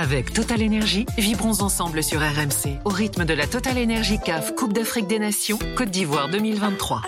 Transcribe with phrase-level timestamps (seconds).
[0.00, 4.72] Avec Total Energy, vibrons ensemble sur RMC au rythme de la Total Energy CAF Coupe
[4.72, 7.02] d'Afrique des Nations Côte d'Ivoire 2023.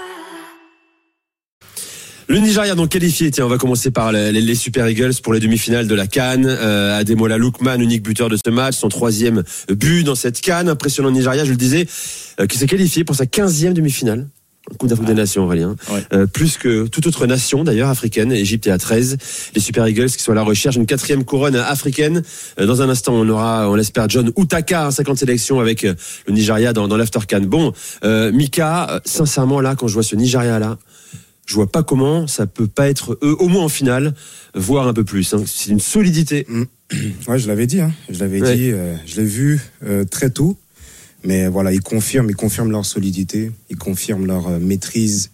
[2.27, 3.31] Le Nigeria donc qualifié.
[3.31, 6.47] Tiens, on va commencer par les, Super Eagles pour les demi-finales de la Cannes.
[6.47, 10.69] Euh, Ademola Lookman, unique buteur de ce match, son troisième but dans cette Cannes.
[10.69, 11.87] Impressionnant Nigeria, je le disais,
[12.41, 14.27] euh, qui s'est qualifié pour sa quinzième demi-finale.
[14.79, 15.77] Coupe d'Afrique des Nations, Aurélien.
[16.13, 18.33] Euh, plus que toute autre nation, d'ailleurs, africaine.
[18.33, 19.17] Égypte est à 13.
[19.55, 22.23] Les Super Eagles qui sont à la recherche d'une quatrième couronne africaine.
[22.59, 25.95] Euh, dans un instant, on aura, on l'espère, John Utaka, 50 sélections avec euh,
[26.27, 27.41] le Nigeria dans, dans l'Aftercan.
[27.41, 30.79] Bon, Mika, sincèrement, là, quand je vois ce Nigeria-là,
[31.47, 34.15] je vois pas comment ça peut pas être eux, au moins en finale,
[34.55, 35.35] voire un peu plus.
[35.35, 35.43] Hein.
[35.47, 36.47] C'est une solidité.
[36.49, 36.63] Mm.
[37.29, 37.81] Ouais, je l'avais dit.
[37.81, 37.93] Hein.
[38.09, 38.73] Je l'avais dit.
[39.07, 39.61] je l'ai vu
[40.11, 40.57] très tôt.
[41.25, 45.31] Mais voilà, ils confirment, ils confirment leur solidité, ils confirment leur euh, maîtrise,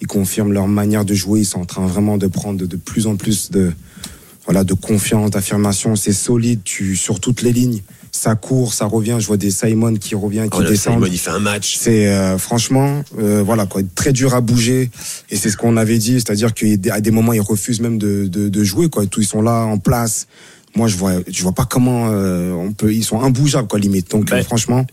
[0.00, 1.40] ils confirment leur manière de jouer.
[1.40, 3.72] Ils sont en train vraiment de prendre de, plus en plus de,
[4.44, 5.96] voilà, de confiance, d'affirmation.
[5.96, 7.82] C'est solide, tu, sur toutes les lignes.
[8.12, 9.16] Ça court, ça revient.
[9.20, 10.94] Je vois des Simon qui revient, qui oh, descend.
[10.94, 11.76] Simon, il fait un match.
[11.78, 14.90] C'est euh, franchement, euh, voilà quoi, très dur à bouger.
[15.30, 18.48] Et c'est ce qu'on avait dit, c'est-à-dire qu'à des moments ils refusent même de, de,
[18.48, 19.06] de jouer quoi.
[19.06, 20.26] Tous ils sont là en place.
[20.74, 22.92] Moi je vois, je vois pas comment on peut.
[22.92, 24.10] Ils sont imbougeables quoi limite.
[24.10, 24.84] Donc ben, franchement.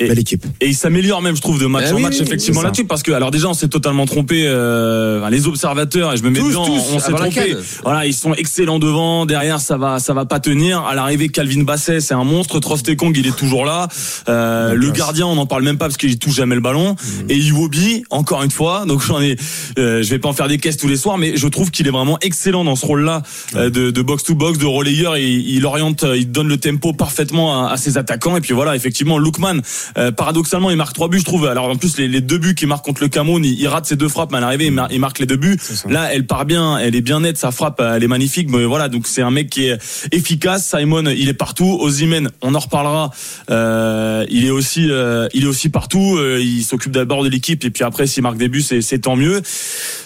[0.00, 0.46] Et, Belle équipe.
[0.60, 2.84] Et il s'améliore même, je trouve, de match eh en match, effectivement, là-dessus.
[2.84, 6.40] Parce que, alors déjà, on s'est totalement trompé, euh, les observateurs, et je me mets
[6.40, 7.56] dedans, on s'est trompé.
[7.82, 10.80] Voilà, ils sont excellents devant, derrière, ça va, ça va pas tenir.
[10.82, 12.60] À l'arrivée, Calvin Basset, c'est un monstre.
[12.60, 13.88] Trostekong, il est toujours là.
[14.28, 16.92] Euh, le gardien, on n'en parle même pas parce qu'il touche jamais le ballon.
[16.92, 17.30] Mmh.
[17.30, 19.36] Et Iwobi, encore une fois, donc j'en ai,
[19.78, 21.86] euh, je vais pas en faire des caisses tous les soirs, mais je trouve qu'il
[21.86, 23.22] est vraiment excellent dans ce rôle-là,
[23.56, 26.92] euh, de, de box to box, de relayeur, et il oriente, il donne le tempo
[26.92, 28.36] parfaitement à, à ses attaquants.
[28.36, 29.60] Et puis voilà, effectivement, Lookman,
[29.96, 31.46] euh, paradoxalement, il marque trois buts, je trouve.
[31.46, 34.08] Alors en plus, les, deux buts qu'il marque contre le Cameroun, il, rate ses deux
[34.08, 35.58] frappes, mais à l'arrivée, il, marque les deux buts.
[35.88, 38.48] Là, elle part bien, elle est bien nette, sa frappe, elle est magnifique.
[38.50, 39.78] Mais voilà, donc c'est un mec qui est
[40.12, 40.74] efficace.
[40.76, 41.78] Simon, il est partout.
[41.80, 43.10] Ozimen, on en reparlera.
[43.50, 46.18] Euh, il est aussi, euh, il est aussi partout.
[46.40, 49.42] il s'occupe d'abord de l'équipe et puis après, s'il marque des buts, c'est tant mieux.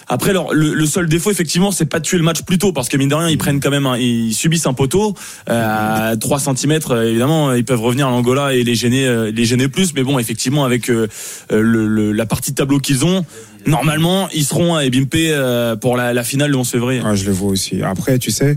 [0.07, 2.97] Après, le, seul défaut, effectivement, c'est pas de tuer le match plus tôt, parce que
[2.97, 5.15] mine de rien, ils prennent quand même, ils subissent un poteau
[5.47, 6.79] à 3 cm.
[7.05, 9.93] Évidemment, ils peuvent revenir à l'Angola et les gêner, euh, les gêner plus.
[9.93, 11.07] Mais bon, effectivement, avec euh,
[11.51, 13.25] le, la partie de tableau qu'ils ont,
[13.65, 17.01] normalement, ils seront à Ebimpe euh, pour la, finale le 11 février.
[17.03, 17.81] Ah, je le vois aussi.
[17.81, 18.55] Après, tu sais.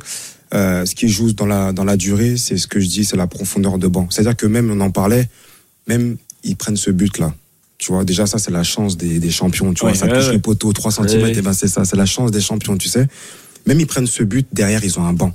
[0.52, 3.26] ce qui joue dans la dans la durée, c'est ce que je dis, c'est la
[3.26, 4.06] profondeur de banc.
[4.10, 5.28] C'est-à-dire que même on en parlait,
[5.88, 7.34] même ils prennent ce but là.
[7.78, 9.74] Tu vois, déjà, ça, c'est la chance des, des champions.
[9.74, 12.30] Tu vois, ça touche les poteaux 3 cm, et ben c'est ça, c'est la chance
[12.30, 13.06] des champions, tu sais.
[13.66, 15.34] Même ils prennent ce but, derrière, ils ont un banc.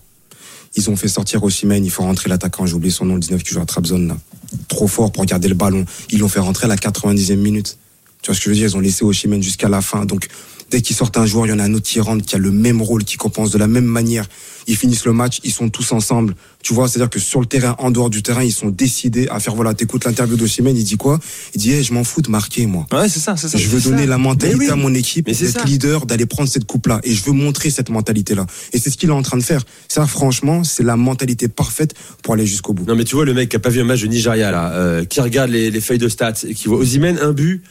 [0.76, 3.44] Ils ont fait sortir Osimhen, il faut rentrer l'attaquant, j'ai oublié son nom, le 19
[3.44, 4.18] qui joue à Trabzon, là.
[4.68, 5.86] Trop fort pour garder le ballon.
[6.10, 7.78] Ils l'ont fait rentrer à la 90e minute.
[8.22, 8.68] Tu vois ce que je veux dire?
[8.68, 10.06] Ils ont laissé Osimhen jusqu'à la fin.
[10.06, 10.28] Donc,
[10.72, 12.40] dès qu'ils sortent un joueur, il y en a un autre qui rentre, qui a
[12.40, 14.26] le même rôle, qui compense de la même manière.
[14.68, 16.36] Ils finissent le match, ils sont tous ensemble.
[16.64, 19.40] Tu vois, c'est-à-dire que sur le terrain, en dehors du terrain, ils sont décidés à
[19.40, 21.20] faire, voilà, t'écoutes l'interview d'Osimhen, il dit quoi?
[21.54, 22.86] Il dit, hey, je m'en fous de marquer, moi.
[22.92, 23.58] Ouais, c'est ça, c'est ça.
[23.58, 27.02] Je veux donner la mentalité à mon équipe, d'être leader, d'aller prendre cette coupe-là.
[27.04, 28.46] Et je veux montrer cette mentalité-là.
[28.72, 29.64] Et c'est ce qu'il est en train de faire.
[29.88, 32.86] Ça, franchement, c'est la mentalité parfaite pour aller jusqu'au bout.
[32.88, 34.72] Non, mais tu vois, le mec qui a pas vu un match de Nigeria, là,
[34.74, 37.64] euh, qui regarde les, les feuilles de stats et qui voit Osimhen un but,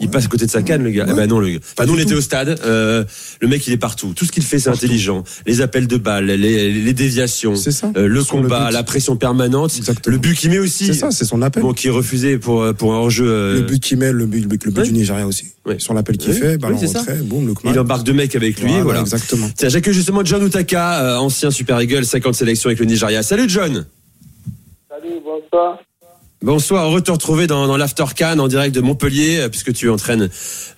[0.00, 1.06] il passe à côté de sa canne, le gars.
[1.08, 1.58] Eh ben non, le gars.
[1.76, 2.60] Enfin, nous, on était au stade.
[2.64, 3.04] Euh,
[3.40, 4.12] le mec, il est partout.
[4.14, 5.24] Tout ce qu'il fait, c'est intelligent.
[5.46, 7.54] Les appels de balles, les, les déviations,
[7.96, 9.72] euh, le combat, la pression permanente.
[10.06, 10.86] Le but qu'il met aussi.
[10.86, 11.62] C'est ça, c'est son appel.
[11.62, 13.26] Bon, qui est refusé pour pour un enjeu.
[13.28, 13.54] Euh...
[13.54, 15.46] Le but qu'il met, le but, le but, du Nigeria aussi.
[15.66, 15.78] Ouais.
[15.78, 19.00] Sur l'appel qu'il fait, ballon retrait, boum, le Il embarque deux mecs avec lui, voilà.
[19.00, 19.48] Exactement.
[19.56, 23.22] Tiens, j'accueille justement John Utaka, euh, ancien Super Eagle, 50 sélections avec le Nigeria.
[23.22, 23.86] Salut John.
[24.88, 25.78] Salut, bonsoir.
[26.44, 29.88] Bonsoir, heureux de te retrouver dans, l'After Can en direct de Montpellier, euh, puisque tu
[29.88, 30.28] entraînes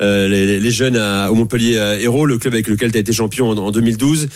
[0.00, 3.12] euh, les, jeunes à, au Montpellier euh, Héros, le club avec lequel tu as été
[3.12, 4.28] champion en, 2012.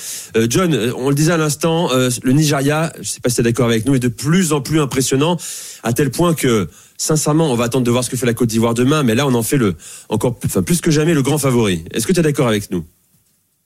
[0.49, 3.67] John, on le disait à l'instant, le Nigeria, je sais pas si tu es d'accord
[3.67, 5.37] avec nous, est de plus en plus impressionnant,
[5.85, 8.49] à tel point que, sincèrement, on va attendre de voir ce que fait la Côte
[8.49, 9.77] d'Ivoire demain, mais là, on en fait le
[10.09, 11.85] encore plus que jamais le grand favori.
[11.93, 12.85] Est-ce que tu es d'accord avec nous?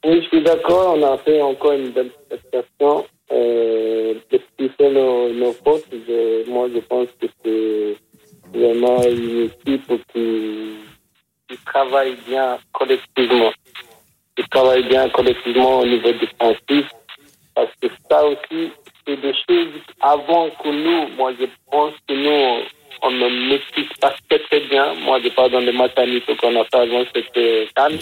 [0.05, 0.99] Oui, je suis d'accord.
[0.99, 3.05] On a fait encore une belle prestation
[4.61, 5.87] euh, d'expliquer nos, nos fautes.
[6.49, 7.97] Moi, je pense que c'est
[8.53, 10.75] vraiment une équipe qui,
[11.49, 13.53] qui travaille bien collectivement.
[14.37, 16.91] Qui travaille bien collectivement au niveau défensif.
[17.55, 18.71] Parce que ça aussi,
[19.07, 22.65] c'est des choses avant que nous, moi, je pense que nous,
[23.03, 24.95] on ne maîtrise pas très très bien.
[25.05, 27.99] Moi, je parle dans les matanités qu'on a fait avant, c'était calme.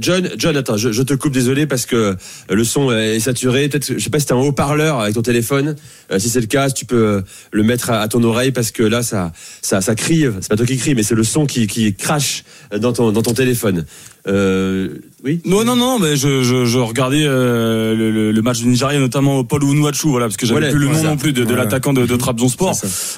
[0.00, 2.14] John, John, attends, je, te coupe, désolé, parce que
[2.48, 3.68] le son est saturé.
[3.68, 5.74] Peut-être, je sais pas si t'as un haut-parleur avec ton téléphone.
[6.12, 7.20] Euh, si c'est le cas, tu peux euh,
[7.50, 9.32] le mettre à, ton oreille, parce que là, ça,
[9.62, 10.26] ça, ça crie.
[10.40, 13.22] C'est pas toi qui crie, mais c'est le son qui, qui crache dans ton, dans
[13.22, 13.84] ton téléphone.
[14.28, 14.88] Euh,
[15.24, 15.40] oui?
[15.44, 19.44] Non, non, non, mais je, je, je regardais euh, le, le, match du Nigeria, notamment
[19.44, 22.06] Paul Unuachu, voilà, parce que j'avais plus le nom non plus de, de l'attaquant de,
[22.06, 22.74] de Trabzonspor.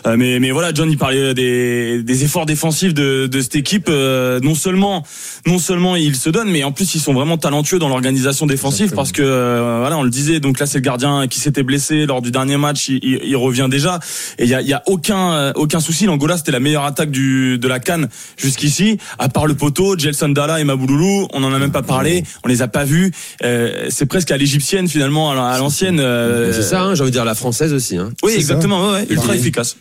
[0.07, 3.89] Euh, mais, mais voilà, John, il des, des efforts défensifs de, de cette équipe.
[3.89, 5.05] Euh, non seulement,
[5.47, 8.93] non seulement ils se donnent, mais en plus ils sont vraiment talentueux dans l'organisation défensive,
[8.95, 10.41] parce que euh, voilà, on le disait.
[10.41, 13.69] Donc là, c'est le gardien qui s'était blessé lors du dernier match, il, il, revient
[13.71, 14.01] déjà,
[14.39, 16.07] et il y a, y a aucun, aucun souci.
[16.07, 20.29] L'Angola, c'était la meilleure attaque du, de la Cannes jusqu'ici, à part le poteau, Gelson
[20.31, 23.13] Dalla et Mabouloulou, on en a même pas parlé, on les a pas vus.
[23.45, 26.01] Euh, c'est presque à l'égyptienne finalement, à l'ancienne.
[26.01, 27.97] Euh, c'est ça, hein, j'ai envie de dire la française aussi.
[27.97, 28.11] Hein.
[28.23, 29.77] Oui, exactement, ouais, ultra efficace.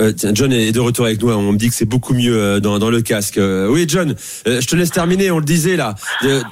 [0.00, 1.30] Euh, tiens, John est de retour avec nous.
[1.30, 1.36] Hein.
[1.36, 3.38] On me dit que c'est beaucoup mieux dans, dans le casque.
[3.38, 4.14] oui, John,
[4.46, 5.30] je te laisse terminer.
[5.30, 5.94] On le disait là.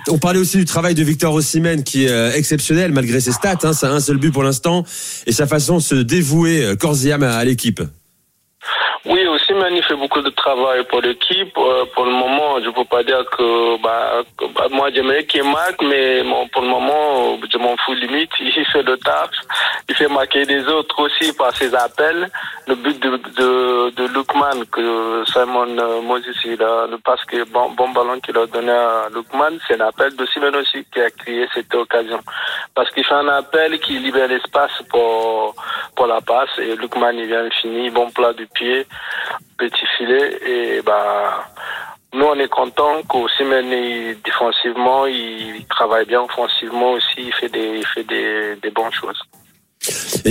[0.08, 3.58] on parlait aussi du travail de Victor Osimhen qui est exceptionnel malgré ses stats.
[3.62, 4.84] Hein, ça a un seul but pour l'instant
[5.26, 7.82] et sa façon de se dévouer corps et âme à l'équipe.
[9.04, 11.52] Oui, aussi, il fait beaucoup de travail pour l'équipe.
[11.58, 14.22] Euh, pour le moment, je ne peux pas dire que, bah,
[14.54, 18.31] bah moi, j'aimerais qu'il marque, mais bon, pour le moment, je m'en fous limite.
[18.40, 19.31] Il fait le taf.
[19.88, 22.31] Il fait marquer des autres aussi par ses appels.
[22.69, 27.20] Le but de, de, de Lukman, que Simon euh, Moses, il a, le passe
[27.50, 31.10] bon, bon ballon qu'il a donné à Lukman, c'est l'appel de Simon aussi qui a
[31.10, 32.20] créé cette occasion.
[32.72, 35.56] Parce qu'il fait un appel qui libère l'espace pour,
[35.96, 38.87] pour la passe et Lukman, il vient finir, bon plat du pied
[39.59, 40.39] petit filet.
[40.47, 41.49] Et bah,
[42.12, 43.44] nous, on est content qu'aussi
[44.25, 49.23] défensivement, il travaille bien offensivement aussi, il fait des bonnes choses.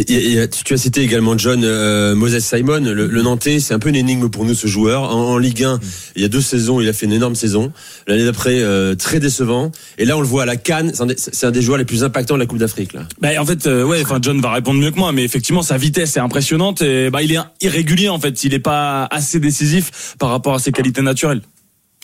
[0.09, 3.89] Et, tu as cité également John euh, Moses Simon, le, le Nantais, c'est un peu
[3.89, 5.03] une énigme pour nous ce joueur.
[5.03, 5.79] En, Ligue 1,
[6.15, 7.71] il y a deux saisons, il a fait une énorme saison.
[8.07, 9.71] L'année d'après, euh, très décevant.
[9.97, 12.35] Et là, on le voit à la Cannes, c'est un, des joueurs les plus impactants
[12.35, 12.93] de la Coupe d'Afrique.
[12.93, 13.01] Là.
[13.19, 15.77] Bah, en fait, euh, ouais, enfin John va répondre mieux que moi, mais effectivement, sa
[15.77, 16.81] vitesse est impressionnante.
[16.81, 18.43] Et bah, il est irrégulier en fait.
[18.43, 21.41] Il n'est pas assez décisif par rapport à ses qualités naturelles.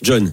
[0.02, 0.32] John.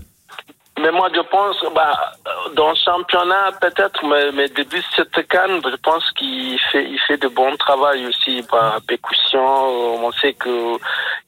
[0.81, 2.11] Mais moi, je pense, bah,
[2.53, 6.99] dans le championnat, peut-être, mais, mais début de cette canne, je pense qu'il fait, il
[7.07, 9.41] fait de bon travail aussi par pécussion.
[9.41, 10.77] On sait que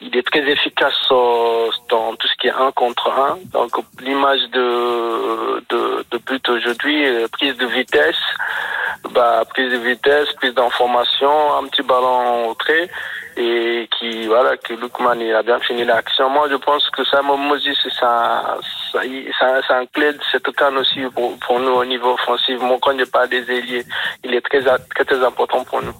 [0.02, 3.38] il est très efficace dans tout ce qui est un contre un.
[3.54, 3.72] Donc,
[4.02, 8.16] l'image de, de, de but aujourd'hui, euh, prise de vitesse,
[9.14, 12.90] bah, prise de vitesse, prise d'information, un petit ballon au trait
[13.38, 16.30] et qui voilà que Lukman il a bien fini l'action.
[16.30, 18.58] Moi je pense que Simon Moses c'est ça,
[18.92, 19.02] ça,
[19.68, 22.60] ça, un de cette canne aussi pour, pour nous au niveau offensif.
[22.60, 23.86] Mon compte n'est pas des ailiers,
[24.24, 25.94] il est très, très important pour nous.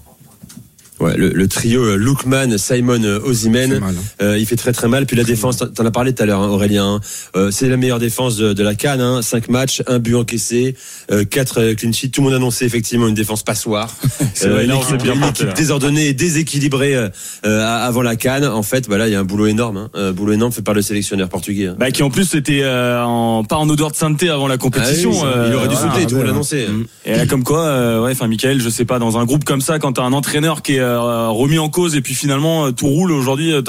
[1.00, 3.94] Ouais, le, le, trio euh, Lookman, Simon, euh, Ozimen, hein.
[4.22, 5.06] euh, il fait très très mal.
[5.06, 6.96] Puis la défense, t'en as parlé tout à l'heure, hein, Aurélien.
[6.96, 7.02] Hein.
[7.36, 9.02] Euh, c'est la meilleure défense de, de la Cannes.
[9.02, 9.22] Hein.
[9.22, 10.76] Cinq matchs, un but encaissé,
[11.12, 12.10] euh, quatre clean sheets.
[12.10, 13.94] Tout le monde annonçait effectivement une défense passoire.
[14.34, 16.96] c'est vrai, une, équipe, bien une équipe désordonnée et déséquilibrée
[17.44, 18.46] avant la Cannes.
[18.46, 19.90] En fait, bah là, il y a un boulot énorme.
[19.94, 20.12] Hein.
[20.14, 21.68] boulot énorme fait par le sélectionneur portugais.
[21.68, 21.76] Hein.
[21.78, 25.12] Bah, qui en plus était en, pas en odeur de sainteté avant la compétition.
[25.24, 26.68] Ah il aurait dû sauter, tout le monde l'annonçait.
[27.06, 29.78] Et là, comme quoi, ouais, enfin, Michael, je sais pas, dans un groupe comme ça,
[29.78, 33.12] quand t'as un entraîneur qui est remis en cause et puis finalement euh, tout roule
[33.12, 33.54] aujourd'hui.
[33.54, 33.62] Euh,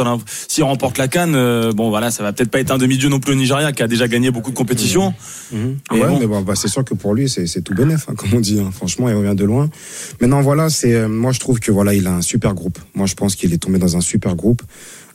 [0.49, 3.09] si on remporte la canne, euh, bon voilà, ça va peut-être pas être un demi-dieu
[3.09, 5.15] non plus au Nigeria qui a déjà gagné beaucoup de compétitions.
[5.53, 5.57] Mmh.
[5.57, 6.01] Mmh.
[6.01, 8.41] Ouais, mais bon, bah, c'est sûr que pour lui c'est tout bénéf, hein, comme on
[8.41, 8.61] dit.
[8.61, 8.71] Hein.
[8.73, 9.69] Franchement, il revient de loin.
[10.21, 12.79] Maintenant voilà, c'est moi je trouve que voilà, il a un super groupe.
[12.95, 14.63] Moi je pense qu'il est tombé dans un super groupe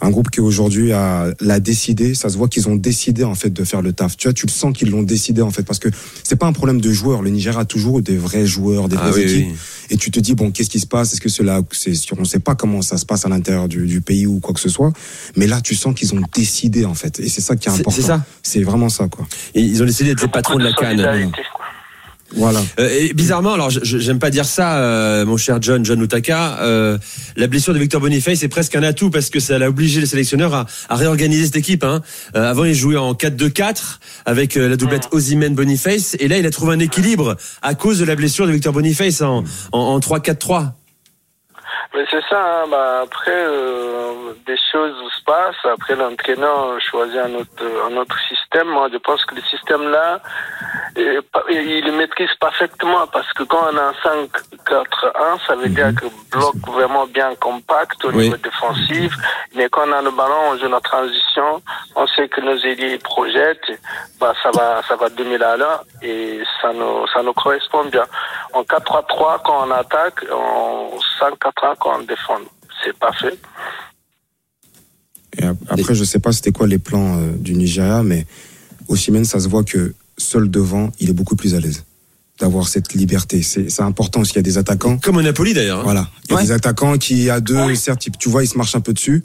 [0.03, 2.13] un groupe qui aujourd'hui a l'a décidé.
[2.13, 4.17] Ça se voit qu'ils ont décidé en fait de faire le taf.
[4.17, 5.87] Tu vois, tu le sens qu'ils l'ont décidé en fait parce que
[6.23, 7.21] c'est pas un problème de joueurs.
[7.21, 9.55] Le Niger a toujours des vrais joueurs, des ah vraies équipes.
[9.89, 11.13] Et tu te dis bon, qu'est-ce qui se passe?
[11.13, 14.01] Est-ce que cela, c'est on sait pas comment ça se passe à l'intérieur du, du,
[14.01, 14.91] pays ou quoi que ce soit.
[15.37, 17.19] Mais là, tu sens qu'ils ont décidé en fait.
[17.19, 17.91] Et c'est ça qui est important.
[17.91, 18.25] C'est ça.
[18.41, 19.25] C'est vraiment ça quoi.
[19.55, 21.31] Et ils ont décidé d'être les patrons de la canne.
[22.35, 22.61] Voilà.
[22.79, 26.97] Euh, et bizarrement, alors j'aime pas dire ça, euh, mon cher John, John Utaka, euh,
[27.35, 30.07] la blessure de Victor Boniface est presque un atout parce que ça a obligé les
[30.07, 31.83] sélectionneurs à, à réorganiser cette équipe.
[31.83, 32.01] Hein.
[32.35, 36.45] Euh, avant, il jouait en 4-2-4 avec euh, la doublette Ozymen Boniface, et là, il
[36.45, 39.99] a trouvé un équilibre à cause de la blessure de Victor Boniface en, en, en
[39.99, 40.71] 3-4-3.
[41.95, 45.63] Mais c'est ça, hein, bah après, euh, des choses se passent.
[45.63, 48.67] Après, l'entraîneur choisit un autre, un autre système.
[48.67, 50.19] Moi, je pense que le système-là,
[50.95, 55.95] il le maîtrise parfaitement parce que quand on a un 5-4-1, ça veut dire mhm.
[55.95, 59.13] que bloc vraiment bien compact au niveau défensif.
[59.55, 61.61] Mais quand on a le ballon, on joue la transition,
[61.95, 63.71] on sait que nos ailiers projettent,
[64.19, 68.05] bah, ça va, ça va 2000 à l'heure et ça nous, ça nous correspond bien.
[68.53, 72.37] En 4-3-3, quand on attaque, en 5-4-1, quand on défend.
[72.83, 73.37] C'est parfait.
[75.37, 78.25] Et après, je sais pas c'était quoi les plans euh, du Nigeria, mais
[78.87, 81.85] au Siemens, ça se voit que seul devant, il est beaucoup plus à l'aise
[82.39, 83.41] d'avoir cette liberté.
[83.43, 84.97] C'est important parce qu'il y a des attaquants.
[84.97, 85.79] Comme au Napoli d'ailleurs.
[85.79, 85.83] Hein.
[85.83, 86.07] Voilà.
[86.29, 88.81] Il y a des attaquants qui, à deux, certes, tu vois, ils se marchent un
[88.81, 89.23] peu dessus.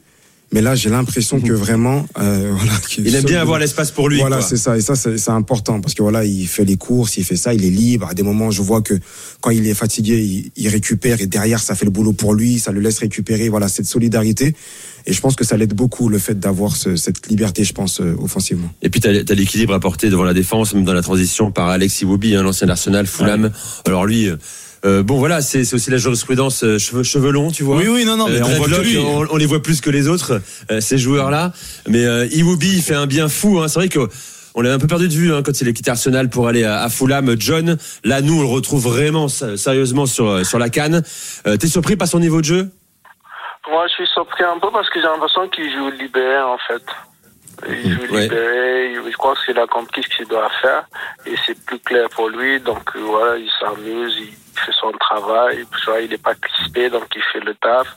[0.52, 4.18] Mais là, j'ai l'impression que vraiment, euh, voilà, il aime bien avoir l'espace pour lui.
[4.18, 7.24] Voilà, c'est ça, et ça, c'est important parce que voilà, il fait les courses, il
[7.24, 8.08] fait ça, il est libre.
[8.08, 8.94] À des moments, je vois que
[9.40, 12.72] quand il est fatigué, il, récupère et derrière, ça fait le boulot pour lui, ça
[12.72, 13.48] le laisse récupérer.
[13.48, 14.54] Voilà, cette solidarité.
[15.06, 18.14] Et je pense que ça l'aide beaucoup le fait d'avoir cette liberté, je pense, euh,
[18.20, 18.68] offensivement.
[18.82, 22.04] Et puis tu as, l'équilibre apporté devant la défense, même dans la transition par Alexis
[22.04, 23.50] Iwobi, hein, l'ancien Arsenal, Fulham.
[23.86, 24.28] Alors lui.
[24.28, 24.36] Euh,
[24.84, 27.76] bon voilà, c'est aussi la jurisprudence euh, cheveux, cheveux longs, tu vois.
[27.76, 28.68] Oui oui non non, mais on, voit
[29.30, 30.40] on, les voit plus que les autres
[30.80, 31.52] ces joueurs là.
[31.88, 33.58] Mais Iwobi il fait un bien fou.
[33.60, 33.68] Hein.
[33.68, 34.08] C'est vrai que
[34.54, 36.64] on l'a un peu perdu de vue hein, quand il a quitté Arsenal pour aller
[36.64, 37.36] à, Fulham.
[37.38, 41.02] John, là nous on le retrouve vraiment sérieusement sur sur la canne.
[41.44, 42.70] T'es surpris par son niveau de jeu?
[43.70, 46.82] Moi, je suis surpris un peu parce que j'ai l'impression qu'il joue libéré, en fait.
[47.68, 50.86] Il joue libéré, je crois qu'il a compris ce qu'il doit faire
[51.26, 52.60] et c'est plus clair pour lui.
[52.60, 55.64] Donc euh, voilà, il s'amuse, il fait son travail,
[56.00, 57.88] il n'est pas crispé, donc il fait le taf.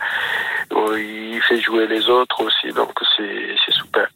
[0.72, 4.08] Euh, il fait jouer les autres aussi, donc c'est super.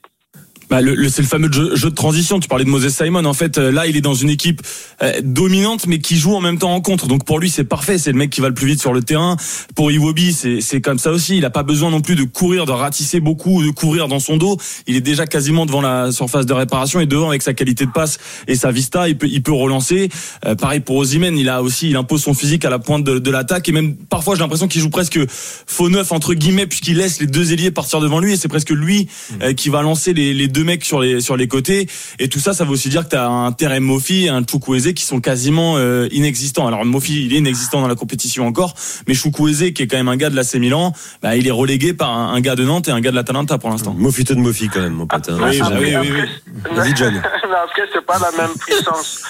[0.69, 2.39] Bah, le, c'est le fameux jeu, de transition.
[2.39, 3.25] Tu parlais de Moses Simon.
[3.25, 4.61] En fait, euh, là, il est dans une équipe
[5.01, 7.07] euh, dominante, mais qui joue en même temps en contre.
[7.07, 7.97] Donc pour lui, c'est parfait.
[7.97, 9.37] C'est le mec qui va le plus vite sur le terrain.
[9.75, 11.37] Pour Iwobi, c'est c'est comme ça aussi.
[11.37, 14.37] Il a pas besoin non plus de courir, de ratisser beaucoup, de courir dans son
[14.37, 14.57] dos.
[14.87, 17.91] Il est déjà quasiment devant la surface de réparation et devant avec sa qualité de
[17.91, 18.17] passe
[18.47, 20.09] et sa vista, il peut il peut relancer.
[20.45, 23.19] Euh, pareil pour Osimhen, il a aussi il impose son physique à la pointe de,
[23.19, 26.97] de l'attaque et même parfois j'ai l'impression qu'il joue presque faux neuf entre guillemets puisqu'il
[26.97, 29.53] laisse les deux ailiers partir devant lui et c'est presque lui mmh.
[29.53, 32.53] qui va lancer les, les deux mecs sur les sur les côtés et tout ça
[32.53, 35.19] ça veut aussi dire que tu as un Terem Mofi et un Chukwueze qui sont
[35.19, 36.65] quasiment euh, inexistants.
[36.65, 38.73] Alors Mofi il est inexistant dans la compétition encore,
[39.07, 41.93] mais Chukwueze qui est quand même un gars de l'AC Milan, bah, il est relégué
[41.93, 43.93] par un, gars de Nantes et un gars de l'Atalanta pour l'instant.
[43.97, 45.29] Mofito de Mofi quand même mon pote.
[45.29, 45.37] Hein.
[45.41, 47.15] Oui, oui, oui, oui, Vas-y John.
[47.63, 49.23] après c'est pas la même puissance.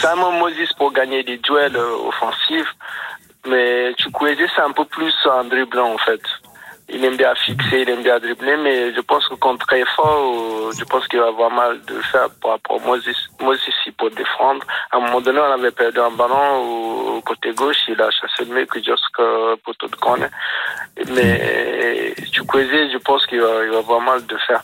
[0.00, 2.74] Simon Moses pour gagner des duels euh, offensifs,
[3.46, 6.20] mais Chukwueze c'est un peu plus un dribblant en fait
[6.88, 10.84] il aime bien fixer, il aime bien dribbler, mais je pense que contre fort, je
[10.84, 14.64] pense qu'il va avoir mal de faire par rapport à Moses, ici pour défendre.
[14.90, 18.48] À un moment donné, on avait perdu un ballon au côté gauche, il a chassé
[18.48, 20.28] le mec jusqu'au poteau de corner.
[21.14, 24.62] Mais du coup, je pense qu'il va, avoir mal de faire.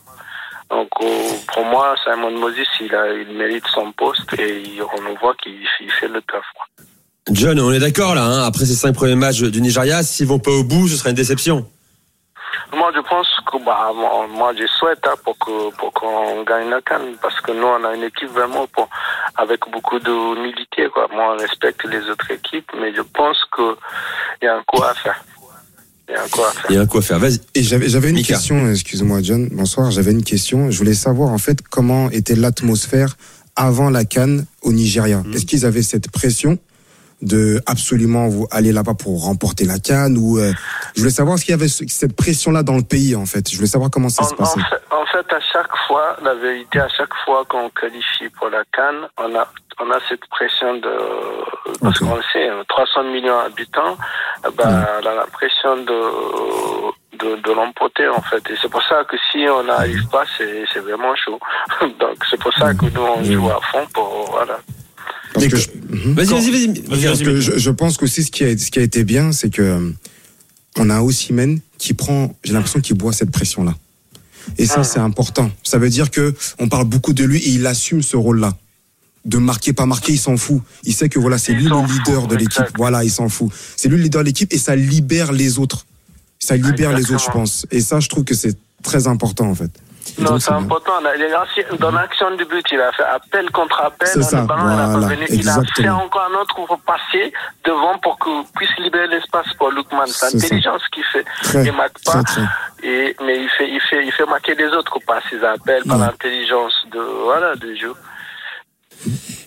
[0.71, 5.67] Donc pour moi, Simon Moses, il, a, il mérite son poste et on voit qu'il
[5.99, 6.45] fait le taf.
[7.31, 10.39] John, on est d'accord là, hein après ces cinq premiers matchs du Nigeria, s'ils vont
[10.39, 11.67] pas au bout, ce sera une déception.
[12.77, 16.83] Moi, je pense que bah, moi, je souhaite hein, pour que pour qu'on gagne la
[16.83, 18.89] canne parce que nous, on a une équipe vraiment pour,
[19.37, 20.89] avec beaucoup d'humilité.
[20.93, 21.09] Quoi.
[21.13, 23.75] Moi, on respecte les autres équipes, mais je pense qu'il
[24.43, 25.25] y a un coup à faire.
[26.09, 26.71] Il y a un coup à faire.
[26.71, 27.19] Il y a un coup à faire.
[27.19, 27.41] Vas-y.
[27.55, 28.71] Et j'avais j'avais une question.
[28.71, 29.49] Excuse-moi, John.
[29.53, 29.91] Bonsoir.
[29.91, 30.71] J'avais une question.
[30.71, 33.17] Je voulais savoir en fait comment était l'atmosphère
[33.57, 35.19] avant la canne au Nigeria.
[35.19, 35.33] Hmm.
[35.33, 36.59] Est-ce qu'ils avaient cette pression?
[37.23, 40.53] De absolument vous aller là-bas pour remporter la canne ou euh,
[40.95, 43.51] je voulais savoir s'il y avait cette pression là dans le pays en fait.
[43.51, 44.61] Je voulais savoir comment ça se passait.
[44.91, 49.09] en fait, à chaque fois la vérité à chaque fois qu'on qualifie pour la canne
[49.19, 49.49] on a
[49.81, 53.97] on a cette pression de parce qu'on sait 300 hein, millions d'habitants
[54.57, 58.49] ben on a la pression de de, de l'emporter en fait.
[58.51, 61.39] Et c'est pour ça que si on n'arrive pas c'est c'est vraiment chaud.
[61.81, 64.59] Donc c'est pour ça que nous on joue à fond pour voilà
[65.47, 66.14] Mhm.
[66.14, 67.40] Vas-y, vas-y, vas-y.
[67.40, 69.90] je, je, pense qu'aussi ce qui a, ce qui a été bien, c'est que euh,
[70.76, 73.76] on a aussi Men qui prend, j'ai l'impression qu'il boit cette pression-là.
[74.57, 75.50] Et ça, c'est important.
[75.62, 78.57] Ça veut dire que on parle beaucoup de lui et il assume ce rôle-là.
[79.25, 80.62] De marquer, pas marquer, il s'en fout.
[80.85, 82.64] Il sait que voilà, c'est lui le leader de l'équipe.
[82.76, 83.52] Voilà, il s'en fout.
[83.76, 85.87] C'est lui le leader de l'équipe et ça libère les autres.
[86.38, 87.66] Ça libère les autres, je pense.
[87.71, 89.71] Et ça, je trouve que c'est très important, en fait.
[90.19, 90.95] Non, c'est important.
[91.79, 94.09] Dans l'action du but, il a fait appel contre appel.
[94.09, 94.47] C'est ça.
[94.47, 94.88] Voilà,
[95.29, 97.33] il a fait encore un autre pour passer
[97.65, 100.07] devant pour qu'il puisse libérer l'espace pour Lukman.
[100.07, 101.25] C'est l'intelligence qu'il fait.
[101.43, 102.23] Très, il marque pas.
[102.83, 105.99] Et, mais il fait, il fait, il fait marquer les autres par ses appels, par
[105.99, 107.93] l'intelligence de, voilà, du jeu.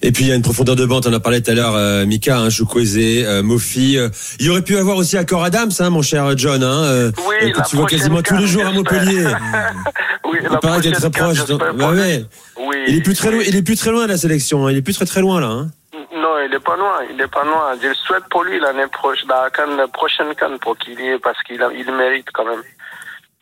[0.03, 1.53] Et puis il y a une profondeur de bande, on en a parlé tout à
[1.53, 3.99] l'heure, euh, Mika, hein, Chukwueze, euh, Mofi.
[3.99, 7.51] Euh, il aurait pu avoir aussi Accor Adams, hein, mon cher John, hein, euh, oui,
[7.51, 9.25] que tu vois quasiment tous les jours à Montpellier.
[10.25, 11.45] oui, il paraît d'être très proche.
[11.75, 12.25] Bah ouais.
[12.57, 14.71] oui, il est plus très loin, il est plus très loin de la sélection, hein.
[14.71, 15.47] il est plus très très loin là.
[15.47, 15.67] Hein.
[16.15, 17.73] Non, il est pas loin, il est pas loin.
[17.81, 21.63] Je souhaite pour lui l'année prochaine, la, prochaine canne pour qu'il y ait, parce qu'il
[21.77, 22.63] il mérite quand même.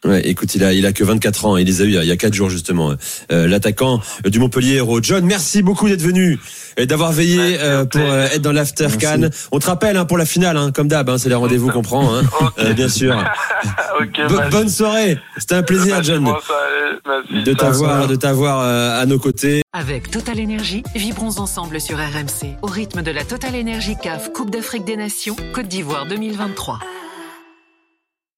[0.05, 1.57] Ouais, écoute, il a, il a que 24 ans.
[1.57, 2.93] Il les a eu il y a 4 jours justement.
[3.31, 5.01] Euh, L'attaquant du Montpellier Héros.
[5.01, 6.39] John, merci beaucoup d'être venu
[6.77, 9.29] et d'avoir veillé euh, pour euh, être dans l'after Cannes.
[9.51, 11.09] On te rappelle hein, pour la finale, hein, comme d'hab.
[11.09, 12.21] Hein, c'est les rendez-vous qu'on prend, hein,
[12.59, 13.21] euh, bien sûr.
[14.51, 15.19] bonne soirée.
[15.37, 16.23] C'était un plaisir, John,
[17.29, 19.61] de t'avoir, de t'avoir à nos côtés.
[19.73, 24.49] Avec Total Énergie, vibrons ensemble sur RMC au rythme de la Total Énergie CAF Coupe
[24.49, 26.79] d'Afrique des Nations Côte d'Ivoire 2023.